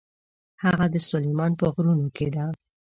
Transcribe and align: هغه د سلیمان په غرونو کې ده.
هغه 0.63 0.85
د 0.93 0.95
سلیمان 1.09 1.51
په 1.59 1.65
غرونو 1.73 2.07
کې 2.15 2.27
ده. 2.35 2.45